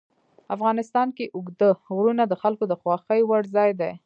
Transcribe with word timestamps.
افغانستان 0.55 1.07
کې 1.17 1.25
اوږده 1.35 1.69
غرونه 1.95 2.23
د 2.27 2.33
خلکو 2.41 2.63
د 2.67 2.73
خوښې 2.81 3.19
وړ 3.29 3.43
ځای 3.55 3.71
دی. 3.81 3.91